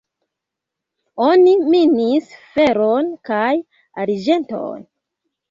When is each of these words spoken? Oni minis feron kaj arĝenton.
Oni 1.25 1.53
minis 1.73 2.31
feron 2.55 3.13
kaj 3.31 3.53
arĝenton. 4.07 4.83